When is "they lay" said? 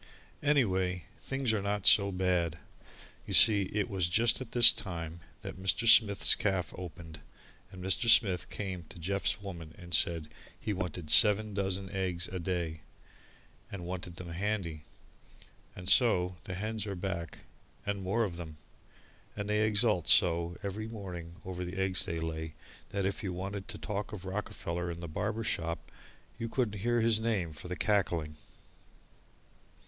22.05-22.55